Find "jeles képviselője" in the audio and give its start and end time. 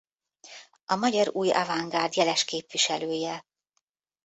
2.15-3.45